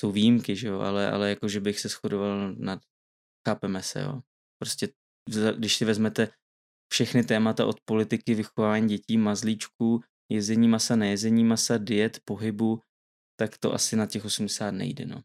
jsou 0.00 0.12
výjimky, 0.12 0.56
že 0.56 0.68
jo, 0.68 0.80
ale, 0.80 1.10
ale 1.10 1.28
jako, 1.28 1.48
že 1.48 1.60
bych 1.60 1.80
se 1.80 1.88
shodoval 1.88 2.54
nad 2.54 2.80
Chápeme 3.48 3.82
se, 3.82 4.00
jo. 4.00 4.20
Prostě, 4.58 4.88
když 5.56 5.76
si 5.76 5.84
vezmete 5.84 6.28
všechny 6.92 7.24
témata 7.24 7.66
od 7.66 7.80
politiky, 7.84 8.34
vychování 8.34 8.88
dětí, 8.88 9.18
mazlíčků, 9.18 10.00
jezení 10.32 10.68
masa, 10.68 10.96
nejezení 10.96 11.44
masa, 11.44 11.78
diet, 11.78 12.20
pohybu, 12.24 12.80
tak 13.40 13.58
to 13.58 13.74
asi 13.74 13.96
na 13.96 14.06
těch 14.06 14.24
80 14.24 14.70
nejde, 14.70 15.06
no. 15.06 15.22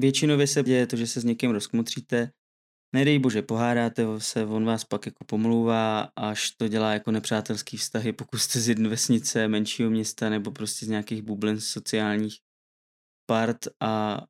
Většinově 0.00 0.46
se 0.46 0.62
děje 0.62 0.86
to, 0.86 0.96
že 0.96 1.06
se 1.06 1.20
s 1.20 1.24
někým 1.24 1.50
rozkmutříte, 1.50 2.30
nedej 2.94 3.18
bože, 3.18 3.42
pohádáte 3.42 4.02
se, 4.18 4.44
on 4.44 4.64
vás 4.64 4.84
pak 4.84 5.06
jako 5.06 5.24
pomlouvá, 5.24 6.08
až 6.16 6.50
to 6.50 6.68
dělá 6.68 6.92
jako 6.92 7.10
nepřátelský 7.10 7.76
vztahy, 7.76 8.12
pokud 8.12 8.38
jste 8.38 8.60
z 8.60 8.68
jedné 8.68 8.88
vesnice, 8.88 9.48
menšího 9.48 9.90
města 9.90 10.30
nebo 10.30 10.50
prostě 10.50 10.86
z 10.86 10.88
nějakých 10.88 11.22
bublin 11.22 11.60
sociálních 11.60 12.36
part 13.26 13.58
a 13.80 14.22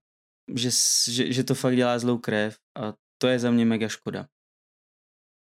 že, 0.54 0.70
že, 1.12 1.32
že 1.32 1.44
to 1.44 1.54
fakt 1.54 1.76
dělá 1.76 1.98
zlou 1.98 2.18
krev 2.18 2.56
a 2.78 2.94
to 3.18 3.28
je 3.28 3.38
za 3.38 3.50
mě 3.50 3.64
mega 3.64 3.88
škoda. 3.88 4.26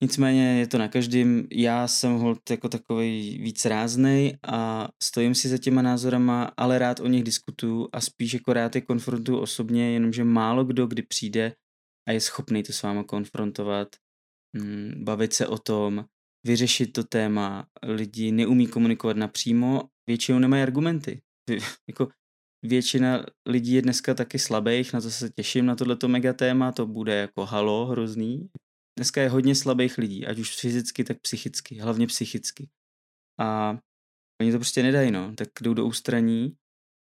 Nicméně 0.02 0.58
je 0.58 0.66
to 0.66 0.78
na 0.78 0.88
každém. 0.88 1.46
Já 1.52 1.88
jsem 1.88 2.12
hold 2.12 2.50
jako 2.50 2.68
takový 2.68 3.38
víc 3.38 3.64
ráznej 3.64 4.38
a 4.49 4.88
stojím 5.02 5.34
si 5.34 5.49
za 5.49 5.58
těma 5.58 5.82
názorama, 5.82 6.52
ale 6.56 6.78
rád 6.78 7.00
o 7.00 7.06
nich 7.06 7.25
diskutuju 7.25 7.88
a 7.92 8.00
spíš 8.00 8.34
jako 8.34 8.52
rád 8.52 8.75
je 8.75 8.80
konfrontuju 8.80 9.38
osobně, 9.38 9.92
jenomže 9.92 10.25
málo 10.25 10.64
kdo 10.64 10.87
kdy 10.87 11.02
přijde 11.02 11.52
a 12.08 12.12
je 12.12 12.20
schopný 12.20 12.62
to 12.62 12.73
s 12.73 12.82
váma 12.82 13.04
konfrontovat, 13.04 13.88
mm, 14.56 15.04
bavit 15.04 15.32
se 15.32 15.46
o 15.46 15.58
tom, 15.58 16.04
vyřešit 16.46 16.92
to 16.92 17.04
téma. 17.04 17.66
Lidi 17.82 18.32
neumí 18.32 18.66
komunikovat 18.66 19.16
napřímo, 19.16 19.82
většinou 20.06 20.38
nemají 20.38 20.62
argumenty. 20.62 21.23
jako 21.88 22.08
většina 22.64 23.26
lidí 23.47 23.73
je 23.73 23.83
dneska 23.83 24.14
taky 24.14 24.38
slabých, 24.38 24.92
na 24.92 25.00
to 25.00 25.11
se 25.11 25.30
těším, 25.30 25.66
na 25.66 25.76
tohleto 25.76 26.09
mega 26.09 26.33
téma, 26.33 26.73
to 26.73 26.87
bude 26.87 27.14
jako 27.14 27.47
halo 27.47 27.87
hrozný. 27.87 28.49
Dneska 28.99 29.23
je 29.23 29.28
hodně 29.28 29.54
slabých 29.54 29.99
lidí, 29.99 30.26
ať 30.26 30.38
už 30.38 30.56
fyzicky, 30.56 31.04
tak 31.04 31.21
psychicky, 31.21 31.78
hlavně 31.78 32.06
psychicky. 32.06 32.68
A 33.40 33.78
oni 34.42 34.52
to 34.52 34.59
prostě 34.59 34.83
nedají, 34.83 35.11
no. 35.11 35.35
Tak 35.35 35.49
jdou 35.61 35.75
do 35.75 35.87
ústraní, 35.87 36.56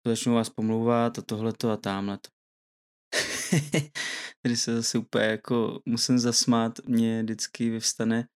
začnou 0.07 0.35
vás 0.35 0.51
pomlouvat 0.51 1.19
a 1.19 1.23
tohleto 1.23 1.71
a 1.71 1.77
tamhleto. 1.77 2.29
Tady 4.43 4.57
se 4.57 4.77
zase 4.77 4.99
úplně 4.99 5.25
jako 5.25 5.81
musím 5.87 6.19
zasmát, 6.19 6.79
mě 6.87 7.23
vždycky 7.23 7.71
vyvstane 7.71 8.29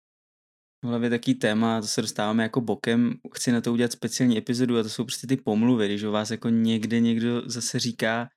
hlavě 0.89 1.11
taký 1.11 1.35
téma, 1.35 1.81
to 1.81 1.87
se 1.87 2.03
dostáváme 2.03 2.43
jako 2.43 2.61
bokem, 2.61 3.15
chci 3.35 3.53
na 3.53 3.61
to 3.61 3.73
udělat 3.73 3.93
speciální 3.93 4.39
epizodu 4.39 4.79
a 4.79 4.83
to 4.83 4.89
jsou 4.89 5.05
prostě 5.05 5.27
ty 5.27 5.37
pomluvy, 5.37 5.87
když 5.87 6.03
o 6.03 6.13
vás 6.13 6.31
jako 6.31 6.49
někde 6.49 7.01
někdo 7.01 7.43
zase 7.47 7.79
říká 7.79 8.29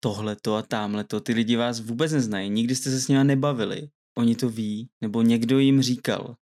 tohleto 0.00 0.54
a 0.54 0.62
tamhleto, 0.62 1.20
ty 1.20 1.32
lidi 1.32 1.56
vás 1.56 1.80
vůbec 1.80 2.12
neznají, 2.12 2.50
nikdy 2.50 2.74
jste 2.74 2.90
se 2.90 3.00
s 3.00 3.08
nimi 3.08 3.24
nebavili, 3.24 3.88
oni 4.18 4.36
to 4.36 4.50
ví, 4.50 4.88
nebo 5.00 5.22
někdo 5.22 5.58
jim 5.58 5.82
říkal, 5.82 6.36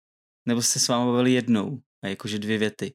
nebo 0.48 0.62
jste 0.62 0.78
s 0.78 0.88
vámi 0.88 1.06
bavili 1.10 1.32
jednou 1.32 1.80
a 2.04 2.08
jakože 2.08 2.38
dvě 2.38 2.58
věty. 2.58 2.94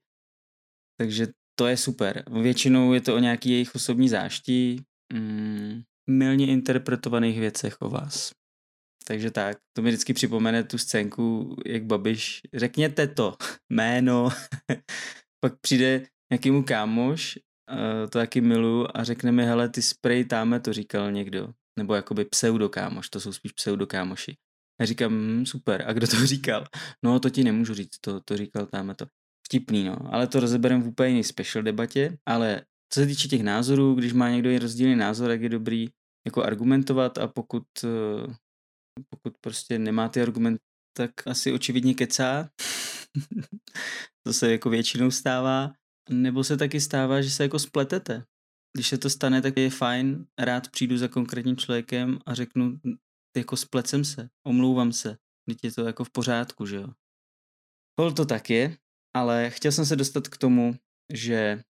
Takže 0.97 1.27
to 1.55 1.67
je 1.67 1.77
super. 1.77 2.23
Většinou 2.41 2.93
je 2.93 3.01
to 3.01 3.15
o 3.15 3.19
nějaký 3.19 3.49
jejich 3.49 3.75
osobní 3.75 4.09
zášti, 4.09 4.79
mm, 5.13 5.81
milně 6.09 6.47
interpretovaných 6.47 7.39
věcech 7.39 7.81
o 7.81 7.89
vás. 7.89 8.31
Takže 9.07 9.31
tak, 9.31 9.57
to 9.73 9.81
mi 9.81 9.89
vždycky 9.89 10.13
připomene 10.13 10.63
tu 10.63 10.77
scénku, 10.77 11.55
jak 11.65 11.83
Babiš, 11.83 12.41
řekněte 12.53 13.07
to, 13.07 13.37
jméno, 13.69 14.29
pak 15.39 15.59
přijde 15.61 16.07
nějaký 16.31 16.51
mu 16.51 16.63
kámoš, 16.63 17.39
uh, 17.71 18.09
to 18.09 18.19
taky 18.19 18.41
milu 18.41 18.97
a 18.97 19.03
řekne 19.03 19.31
mi, 19.31 19.45
hele, 19.45 19.69
ty 19.69 19.81
spray 19.81 20.25
táme 20.25 20.59
to 20.59 20.73
říkal 20.73 21.11
někdo, 21.11 21.53
nebo 21.79 21.95
jakoby 21.95 22.25
pseudokámoš, 22.25 23.09
to 23.09 23.19
jsou 23.19 23.33
spíš 23.33 23.51
pseudokámoši. 23.51 24.37
Já 24.79 24.85
říkám, 24.85 25.13
hm, 25.13 25.45
super, 25.45 25.83
a 25.87 25.93
kdo 25.93 26.07
to 26.07 26.15
říkal? 26.25 26.65
No 27.03 27.19
to 27.19 27.29
ti 27.29 27.43
nemůžu 27.43 27.73
říct, 27.73 27.97
to, 28.01 28.19
to 28.19 28.37
říkal 28.37 28.65
táme 28.65 28.95
to. 28.95 29.05
Vtipný, 29.47 29.83
no, 29.83 30.13
ale 30.13 30.27
to 30.27 30.39
rozeberem 30.39 30.81
v 30.81 30.87
úplně 30.87 31.09
jiný 31.09 31.23
special 31.23 31.63
debatě, 31.63 32.17
ale 32.25 32.61
co 32.93 32.99
se 32.99 33.05
týče 33.05 33.27
těch 33.27 33.43
názorů, 33.43 33.93
když 33.93 34.13
má 34.13 34.29
někdo 34.29 34.59
rozdílný 34.59 34.95
názor, 34.95 35.31
jak 35.31 35.41
je 35.41 35.49
dobrý 35.49 35.87
jako 36.25 36.43
argumentovat 36.43 37.17
a 37.17 37.27
pokud 37.27 37.63
uh, 37.83 38.33
pokud 39.09 39.33
prostě 39.41 39.79
nemá 39.79 40.09
ty 40.09 40.21
argument, 40.21 40.61
tak 40.97 41.11
asi 41.27 41.51
očividně 41.51 41.93
kecá. 41.93 42.49
to 44.27 44.33
se 44.33 44.51
jako 44.51 44.69
většinou 44.69 45.11
stává. 45.11 45.73
Nebo 46.09 46.43
se 46.43 46.57
taky 46.57 46.81
stává, 46.81 47.21
že 47.21 47.29
se 47.29 47.43
jako 47.43 47.59
spletete. 47.59 48.25
Když 48.73 48.87
se 48.87 48.97
to 48.97 49.09
stane, 49.09 49.41
tak 49.41 49.57
je 49.57 49.69
fajn, 49.69 50.25
rád 50.39 50.69
přijdu 50.69 50.97
za 50.97 51.07
konkrétním 51.07 51.57
člověkem 51.57 52.19
a 52.25 52.33
řeknu, 52.33 52.79
jako 53.37 53.57
splecem 53.57 54.05
se, 54.05 54.29
omlouvám 54.47 54.93
se, 54.93 55.17
teď 55.49 55.57
je 55.63 55.71
to 55.71 55.85
jako 55.85 56.03
v 56.03 56.09
pořádku, 56.09 56.65
že 56.65 56.75
jo. 56.75 56.87
Hol 57.99 58.11
to 58.11 58.25
tak 58.25 58.49
je, 58.49 58.77
ale 59.15 59.49
chtěl 59.49 59.71
jsem 59.71 59.85
se 59.85 59.95
dostat 59.95 60.27
k 60.27 60.37
tomu, 60.37 60.75
že 61.13 61.63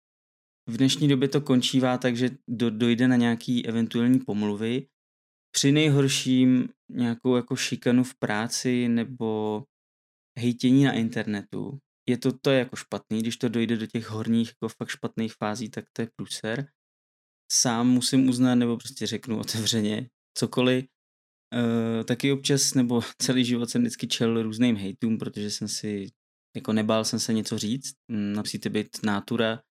v 0.71 0.76
dnešní 0.76 1.09
době 1.09 1.28
to 1.28 1.40
končívá 1.40 1.99
tak, 1.99 2.16
že 2.16 2.31
do, 2.49 2.71
dojde 2.71 3.09
na 3.09 3.16
nějaký 3.16 3.66
eventuální 3.66 4.19
pomluvy 4.19 4.87
při 5.55 5.73
nejhorším 5.73 6.69
nějakou 6.91 7.37
jako 7.37 7.57
šikanu 7.57 8.05
v 8.05 8.15
práci 8.19 8.89
nebo 8.89 9.63
hejtění 10.39 10.85
na 10.85 10.93
internetu, 10.93 11.79
je 12.09 12.19
to, 12.19 12.39
to 12.39 12.51
je 12.51 12.59
jako 12.59 12.77
špatný, 12.77 13.21
když 13.21 13.37
to 13.37 13.49
dojde 13.49 13.77
do 13.77 13.87
těch 13.87 14.11
horních 14.11 14.49
jako 14.49 14.69
fakt 14.69 14.89
špatných 14.89 15.35
fází, 15.35 15.71
tak 15.71 15.85
to 15.93 16.03
je 16.03 16.09
pluser. 16.17 16.67
Sám 17.53 17.89
musím 17.89 18.29
uznat, 18.29 18.55
nebo 18.55 18.77
prostě 18.77 19.07
řeknu 19.07 19.39
otevřeně, 19.41 20.09
cokoliv, 20.39 20.85
Uh, 21.55 22.05
taky 22.05 22.33
občas, 22.33 22.75
nebo 22.75 23.01
celý 23.23 23.45
život 23.45 23.71
jsem 23.71 23.83
vždycky 23.83 24.07
čel 24.07 24.43
různým 24.43 24.77
hejtům, 24.77 25.19
protože 25.19 25.51
jsem 25.51 25.69
si, 25.69 26.11
jako 26.57 26.73
nebál 26.73 27.05
jsem 27.05 27.21
se 27.21 27.33
něco 27.33 27.59
říct, 27.59 27.95
například 28.09 28.73
být 28.73 28.89
nátura, 29.03 29.63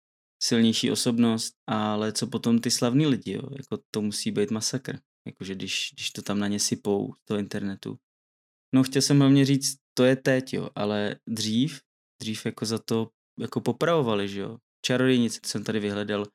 silnější 0.44 0.92
osobnost, 0.92 1.54
ale 1.68 2.12
co 2.12 2.28
potom 2.28 2.60
ty 2.60 2.72
slavní 2.72 3.08
lidi, 3.08 3.34
jo? 3.34 3.42
jako 3.58 3.84
to 3.92 4.02
musí 4.02 4.32
být 4.32 4.52
masakr. 4.52 5.00
Jakože 5.25 5.56
když, 5.56 5.89
když 5.94 6.12
to 6.12 6.22
tam 6.22 6.39
na 6.39 6.48
ně 6.48 6.60
sypou 6.60 7.13
toho 7.27 7.39
internetu. 7.39 7.98
No 8.75 8.84
chtěl 8.84 9.01
jsem 9.01 9.20
hlavně 9.20 9.46
říct, 9.46 9.77
to 9.94 10.03
je 10.03 10.15
teď, 10.15 10.53
jo, 10.53 10.70
ale 10.75 11.15
dřív, 11.30 11.82
dřív 12.22 12.46
jako 12.46 12.65
za 12.65 12.80
to 12.80 13.10
jako 13.39 13.62
popravovali, 13.62 14.30
že 14.30 14.39
jo. 14.39 14.58
Čarodějnice 14.86 15.39
jsem 15.46 15.63
tady 15.63 15.80
vyhledal, 15.80 16.25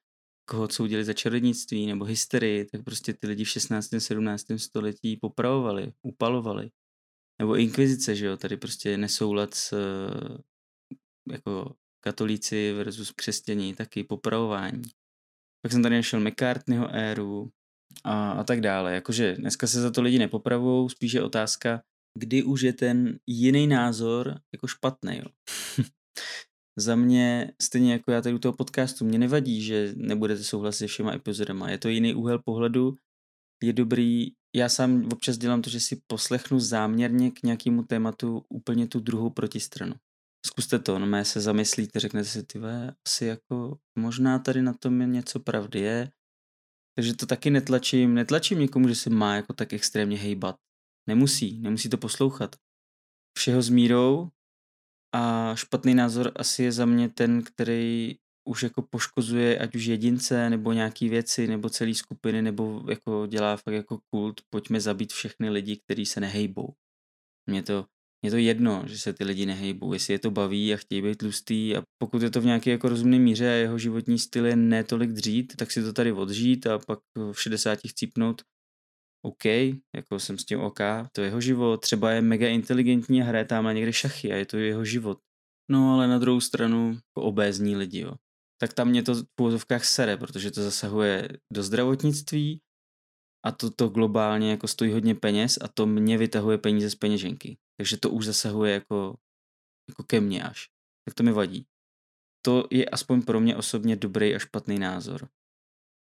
koho 0.49 0.69
udělali 0.81 1.05
za 1.05 1.13
čarodějnictví 1.13 1.87
nebo 1.87 2.05
hysterii, 2.05 2.65
tak 2.65 2.85
prostě 2.85 3.13
ty 3.13 3.27
lidi 3.27 3.45
v 3.45 3.49
16. 3.49 3.89
17. 3.99 4.45
století 4.57 5.17
popravovali, 5.17 5.93
upalovali. 6.03 6.71
Nebo 7.39 7.57
inkvizice, 7.57 8.17
že 8.17 8.27
jo, 8.27 8.37
tady 8.37 8.57
prostě 8.57 8.97
nesoulad 8.97 9.55
s 9.55 9.75
jako 11.33 11.75
katolíci 12.01 12.73
versus 12.73 13.13
křesťaní, 13.13 13.75
taky 13.75 14.05
popravování. 14.05 14.83
Pak 15.63 15.73
jsem 15.73 15.83
tady 15.83 15.97
našel 15.97 16.21
McCartneyho 16.21 16.89
éru, 16.91 17.51
a, 18.05 18.31
a 18.31 18.45
tak 18.45 18.61
dále. 18.61 18.95
Jakože 18.95 19.37
dneska 19.37 19.67
se 19.67 19.81
za 19.81 19.91
to 19.91 20.03
lidi 20.03 20.19
nepopravují, 20.19 20.91
spíš 20.91 21.13
je 21.13 21.23
otázka, 21.23 21.83
kdy 22.19 22.43
už 22.43 22.63
je 22.63 22.73
ten 22.73 23.19
jiný 23.27 23.67
názor 23.67 24.41
jako 24.53 24.67
špatný. 24.67 25.17
Jo. 25.17 25.25
za 26.79 26.97
mě, 26.97 27.53
stejně 27.63 27.93
jako 27.93 28.11
já 28.11 28.23
tady 28.23 28.35
u 28.35 28.39
toho 28.39 28.53
podcastu, 28.53 29.05
mě 29.05 29.19
nevadí, 29.19 29.63
že 29.63 29.93
nebudete 29.97 30.45
souhlasit 30.45 30.79
se 30.79 30.87
všema 30.87 31.15
epizodama. 31.15 31.71
Je 31.71 31.79
to 31.79 31.89
jiný 31.89 32.15
úhel 32.15 32.39
pohledu, 32.39 32.97
je 33.63 33.73
dobrý, 33.73 34.33
já 34.57 34.69
sám 34.69 35.09
občas 35.13 35.39
dělám 35.39 35.63
to, 35.63 35.71
že 35.71 35.81
si 35.81 36.03
poslechnu 36.07 36.61
záměrně 36.61 37.31
k 37.31 37.43
nějakému 37.43 37.83
tématu 37.83 38.45
úplně 38.49 38.87
tu 38.87 39.01
druhou 39.01 39.31
protistranu. 39.31 39.95
Zkuste 40.47 40.79
to, 40.79 40.99
no 40.99 41.25
se 41.25 41.41
zamyslíte, 41.41 42.01
řeknete 42.01 42.29
si, 42.29 42.43
ty 42.43 42.61
asi 43.07 43.25
jako 43.25 43.79
možná 43.99 44.39
tady 44.39 44.63
na 44.63 44.73
tom 44.73 45.01
je 45.01 45.07
něco 45.07 45.41
pravdy 45.41 45.81
je, 45.81 46.11
takže 46.99 47.15
to 47.15 47.27
taky 47.27 47.51
netlačím, 47.51 48.15
netlačím 48.15 48.59
někomu, 48.59 48.89
že 48.89 48.95
se 48.95 49.11
má 49.11 49.35
jako 49.35 49.53
tak 49.53 49.73
extrémně 49.73 50.19
hejbat. 50.19 50.57
Nemusí, 51.09 51.61
nemusí 51.61 51.89
to 51.89 51.99
poslouchat. 51.99 52.57
Všeho 53.39 53.63
s 53.63 53.69
mírou 53.69 54.29
a 55.15 55.55
špatný 55.55 55.95
názor 55.95 56.33
asi 56.37 56.63
je 56.63 56.73
za 56.73 56.87
mě 56.87 57.09
ten, 57.09 57.43
který 57.43 58.17
už 58.49 58.63
jako 58.63 58.83
poškozuje 58.83 59.59
ať 59.59 59.75
už 59.75 59.85
jedince, 59.85 60.51
nebo 60.51 60.73
nějaký 60.73 61.09
věci, 61.09 61.47
nebo 61.47 61.71
celý 61.71 61.95
skupiny, 61.95 62.43
nebo 62.43 62.85
jako 62.91 63.27
dělá 63.27 63.57
fakt 63.57 63.75
jako 63.75 63.99
kult, 64.15 64.41
pojďme 64.51 64.81
zabít 64.81 65.13
všechny 65.13 65.51
lidi, 65.51 65.77
kteří 65.77 66.07
se 66.07 66.21
nehejbou. 66.21 66.75
Mě 67.51 67.63
to 67.63 67.87
je 68.25 68.31
to 68.31 68.37
jedno, 68.37 68.83
že 68.87 68.99
se 68.99 69.13
ty 69.13 69.25
lidi 69.25 69.47
nehejbou, 69.47 69.93
jestli 69.93 70.15
je 70.15 70.19
to 70.19 70.31
baví 70.31 70.75
a 70.75 70.77
chtějí 70.77 71.03
být 71.03 71.19
tlustý 71.19 71.77
a 71.77 71.83
pokud 72.03 72.23
je 72.23 72.31
to 72.31 72.41
v 72.41 72.45
nějaké 72.45 72.71
jako 72.71 72.89
rozumné 72.89 73.19
míře 73.19 73.49
a 73.49 73.53
jeho 73.53 73.79
životní 73.79 74.19
styl 74.19 74.47
je 74.47 74.57
netolik 74.57 75.11
dřít, 75.11 75.57
tak 75.57 75.71
si 75.71 75.83
to 75.83 75.93
tady 75.93 76.13
odžít 76.13 76.67
a 76.67 76.79
pak 76.79 76.99
v 77.33 77.43
60 77.43 77.79
chcípnout 77.89 78.43
OK, 79.23 79.45
jako 79.97 80.19
jsem 80.19 80.39
s 80.39 80.45
tím 80.45 80.61
OK, 80.61 80.79
to 81.13 81.21
je 81.21 81.27
jeho 81.27 81.41
život, 81.41 81.77
třeba 81.77 82.11
je 82.11 82.23
mega 82.23 82.49
inteligentní 82.49 83.23
a 83.23 83.25
hraje 83.25 83.45
tam 83.45 83.75
někde 83.75 83.93
šachy 83.93 84.33
a 84.33 84.37
je 84.37 84.47
to 84.47 84.57
jeho 84.57 84.85
život. 84.85 85.19
No 85.71 85.95
ale 85.95 86.09
na 86.09 86.19
druhou 86.19 86.41
stranu 86.41 86.89
jako 86.89 87.29
obézní 87.29 87.77
lidi, 87.77 88.01
jo. 88.01 88.15
Tak 88.61 88.73
tam 88.73 88.89
mě 88.89 89.03
to 89.03 89.15
v 89.15 89.25
půvozovkách 89.35 89.85
sere, 89.85 90.17
protože 90.17 90.51
to 90.51 90.63
zasahuje 90.63 91.29
do 91.53 91.63
zdravotnictví, 91.63 92.61
a 93.47 93.53
to, 93.53 93.71
to 93.71 93.89
globálně 93.89 94.51
jako 94.51 94.69
stojí 94.69 94.93
hodně 94.93 95.15
peněz 95.15 95.59
a 95.63 95.69
to 95.69 95.87
mě 95.87 96.19
vytahuje 96.19 96.59
peníze 96.59 96.91
z 96.91 96.95
peněženky. 96.95 97.59
Takže 97.79 97.97
to 97.97 98.11
už 98.11 98.27
zasahuje 98.27 98.73
jako, 98.73 99.19
jako 99.89 100.05
ke 100.05 100.21
mně 100.21 100.43
až. 100.43 100.71
Tak 101.05 101.15
to 101.15 101.23
mi 101.23 101.33
vadí. 101.33 101.67
To 102.45 102.69
je 102.71 102.89
aspoň 102.89 103.23
pro 103.23 103.41
mě 103.41 103.57
osobně 103.57 103.97
dobrý 103.97 104.35
a 104.35 104.39
špatný 104.39 104.79
názor. 104.79 105.29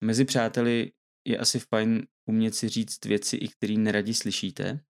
Mezi 0.04 0.26
přáteli 0.26 0.92
je 1.28 1.38
asi 1.38 1.60
fajn 1.60 2.08
umět 2.30 2.56
si 2.56 2.70
říct 2.70 3.06
věci, 3.06 3.38
i 3.38 3.48
které 3.48 3.74
neradi 3.74 4.14
slyšíte. 4.14 4.86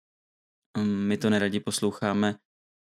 Hm, 0.79 1.07
my 1.07 1.17
to 1.17 1.31
neradi 1.31 1.61
posloucháme 1.61 2.39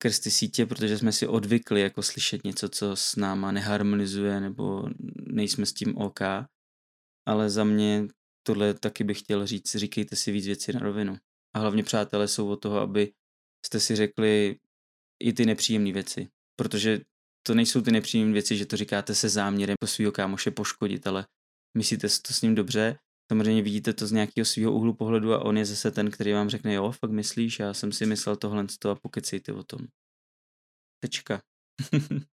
skrz 0.04 0.20
ty 0.20 0.32
sítě, 0.32 0.66
protože 0.66 0.98
jsme 0.98 1.12
si 1.12 1.28
odvykli 1.28 1.82
jako 1.82 2.04
slyšet 2.04 2.44
něco, 2.44 2.70
co 2.70 2.96
s 2.96 3.16
náma 3.16 3.52
neharmonizuje 3.52 4.42
nebo 4.42 4.90
nejsme 5.28 5.66
s 5.66 5.74
tím 5.74 5.98
OK. 5.98 6.20
Ale 7.28 7.50
za 7.50 7.63
mě 7.63 8.08
tohle 8.48 8.74
taky 8.74 9.04
bych 9.04 9.20
chtěl 9.20 9.48
říct, 9.48 9.75
říkejte 9.75 10.16
si 10.16 10.32
víc 10.32 10.46
věcí 10.46 10.72
na 10.74 10.80
rovinu. 10.80 11.18
A 11.56 11.60
hlavně 11.60 11.84
přátelé 11.84 12.28
jsou 12.28 12.50
od 12.50 12.56
toho, 12.56 12.80
aby 12.80 13.13
jste 13.65 13.79
si 13.79 13.96
řekli 13.96 14.60
i 15.24 15.34
ty 15.34 15.46
nepříjemné 15.46 15.91
věci. 15.91 16.27
Protože 16.55 17.01
to 17.43 17.55
nejsou 17.55 17.82
ty 17.82 17.91
nepříjemné 17.91 18.34
věci, 18.34 18.58
že 18.58 18.65
to 18.65 18.77
říkáte 18.77 19.15
se 19.15 19.29
záměrem 19.29 19.75
po 19.79 19.88
svého 19.88 20.12
kámoše 20.12 20.51
poškodit, 20.51 21.08
ale 21.08 21.25
myslíte 21.77 22.10
si 22.10 22.22
to 22.22 22.34
s 22.34 22.41
ním 22.41 22.55
dobře, 22.55 23.00
samozřejmě 23.32 23.62
vidíte 23.62 23.93
to 23.93 24.08
z 24.08 24.12
nějakého 24.12 24.46
svého 24.46 24.72
úhlu 24.72 24.93
pohledu 24.93 25.34
a 25.34 25.46
on 25.46 25.58
je 25.58 25.65
zase 25.65 25.91
ten, 25.91 26.12
který 26.12 26.34
vám 26.34 26.50
řekne, 26.50 26.74
jo, 26.74 26.91
fakt 26.91 27.12
myslíš, 27.12 27.60
já 27.60 27.74
jsem 27.74 27.91
si 27.91 28.05
myslel 28.05 28.36
tohle 28.36 28.65
a 28.91 28.96
pokecejte 28.96 29.53
o 29.53 29.63
tom. 29.63 29.79
Tečka. 31.00 31.41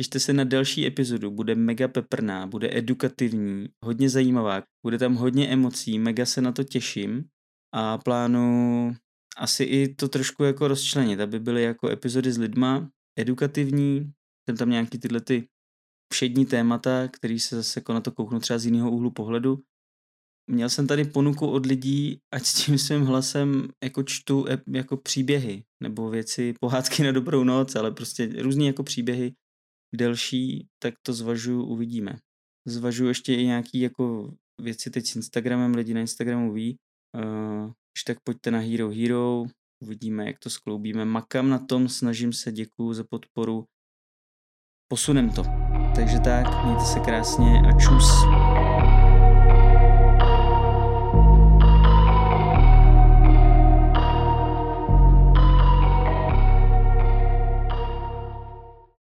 Těšte 0.00 0.20
se 0.20 0.32
na 0.32 0.44
další 0.44 0.86
epizodu, 0.86 1.30
bude 1.30 1.54
mega 1.54 1.88
peprná, 1.88 2.46
bude 2.46 2.78
edukativní, 2.78 3.68
hodně 3.84 4.10
zajímavá, 4.10 4.62
bude 4.82 4.98
tam 4.98 5.14
hodně 5.14 5.48
emocí, 5.48 5.98
mega 5.98 6.26
se 6.26 6.40
na 6.40 6.52
to 6.52 6.64
těším 6.64 7.28
a 7.74 7.98
plánu 7.98 8.96
asi 9.36 9.64
i 9.64 9.94
to 9.94 10.08
trošku 10.08 10.44
jako 10.44 10.68
rozčlenit, 10.68 11.20
aby 11.20 11.40
byly 11.40 11.62
jako 11.62 11.88
epizody 11.88 12.32
s 12.32 12.38
lidma 12.38 12.90
edukativní, 13.18 14.12
jsem 14.48 14.56
tam 14.56 14.70
nějaký 14.70 14.98
tyhle 14.98 15.20
ty 15.20 15.48
všední 16.12 16.46
témata, 16.46 17.08
který 17.08 17.40
se 17.40 17.56
zase 17.56 17.80
jako 17.80 17.92
na 17.92 18.00
to 18.00 18.12
kouknu 18.12 18.40
třeba 18.40 18.58
z 18.58 18.64
jiného 18.64 18.90
úhlu 18.90 19.10
pohledu. 19.10 19.58
Měl 20.50 20.68
jsem 20.68 20.86
tady 20.86 21.04
ponuku 21.04 21.46
od 21.46 21.66
lidí, 21.66 22.18
ať 22.34 22.46
s 22.46 22.64
tím 22.64 22.78
svým 22.78 23.02
hlasem 23.02 23.68
jako 23.84 24.02
čtu 24.02 24.44
jako 24.66 24.96
příběhy 24.96 25.64
nebo 25.82 26.10
věci, 26.10 26.54
pohádky 26.60 27.02
na 27.02 27.12
dobrou 27.12 27.44
noc, 27.44 27.76
ale 27.76 27.90
prostě 27.90 28.42
různý 28.42 28.66
jako 28.66 28.82
příběhy 28.82 29.34
delší, 29.94 30.66
tak 30.82 30.94
to 31.02 31.12
zvažuju, 31.12 31.64
uvidíme. 31.64 32.16
Zvažuju 32.66 33.08
ještě 33.08 33.34
i 33.34 33.44
nějaký 33.44 33.80
jako 33.80 34.34
věci 34.60 34.90
teď 34.90 35.06
s 35.06 35.16
Instagramem, 35.16 35.74
lidi 35.74 35.94
na 35.94 36.00
Instagramu 36.00 36.52
ví, 36.52 36.76
uh, 37.14 37.72
když 37.92 38.04
tak 38.04 38.20
pojďte 38.20 38.50
na 38.50 38.58
Hero 38.58 38.90
Hero, 38.90 39.44
uvidíme, 39.82 40.26
jak 40.26 40.38
to 40.38 40.50
skloubíme. 40.50 41.04
Makám 41.04 41.48
na 41.48 41.58
tom, 41.58 41.88
snažím 41.88 42.32
se, 42.32 42.52
děkuju 42.52 42.92
za 42.92 43.04
podporu. 43.10 43.64
Posunem 44.88 45.30
to. 45.30 45.42
Takže 45.94 46.20
tak, 46.20 46.64
mějte 46.64 46.84
se 46.84 47.00
krásně 47.00 47.62
a 47.68 47.80
čus. 47.80 48.10